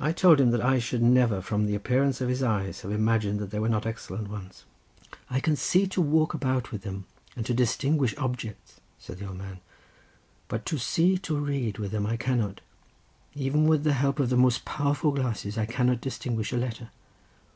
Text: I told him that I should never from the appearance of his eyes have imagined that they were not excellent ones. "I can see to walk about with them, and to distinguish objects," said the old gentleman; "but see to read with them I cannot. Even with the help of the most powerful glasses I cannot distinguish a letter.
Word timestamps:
I 0.00 0.10
told 0.10 0.40
him 0.40 0.50
that 0.50 0.60
I 0.60 0.80
should 0.80 1.02
never 1.04 1.40
from 1.40 1.66
the 1.66 1.76
appearance 1.76 2.20
of 2.20 2.28
his 2.28 2.42
eyes 2.42 2.80
have 2.80 2.90
imagined 2.90 3.38
that 3.38 3.52
they 3.52 3.60
were 3.60 3.68
not 3.68 3.86
excellent 3.86 4.26
ones. 4.28 4.64
"I 5.30 5.38
can 5.38 5.54
see 5.54 5.86
to 5.86 6.00
walk 6.00 6.34
about 6.34 6.72
with 6.72 6.82
them, 6.82 7.04
and 7.36 7.46
to 7.46 7.54
distinguish 7.54 8.12
objects," 8.18 8.80
said 8.98 9.18
the 9.18 9.26
old 9.28 9.36
gentleman; 9.36 9.60
"but 10.48 10.68
see 10.68 11.16
to 11.18 11.36
read 11.38 11.78
with 11.78 11.92
them 11.92 12.06
I 12.06 12.16
cannot. 12.16 12.60
Even 13.36 13.68
with 13.68 13.84
the 13.84 13.92
help 13.92 14.18
of 14.18 14.30
the 14.30 14.36
most 14.36 14.64
powerful 14.64 15.12
glasses 15.12 15.56
I 15.56 15.64
cannot 15.64 16.00
distinguish 16.00 16.52
a 16.52 16.56
letter. 16.56 16.90